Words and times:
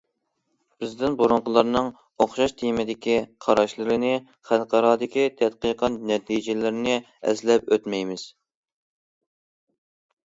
بىزدىن 0.83 1.17
بۇرۇنقىلارنىڭ 1.17 1.89
ئوخشاش 2.23 2.55
تېمىدىكى 2.61 3.17
قاراشلىرىنى، 3.47 4.15
خەلقئارادىكى 4.51 5.27
تەتقىقات 5.43 6.01
نەتىجىلىرىنى 6.13 6.99
ئەسلەپ 7.03 7.73
ئۆتمەيمىز. 7.77 8.29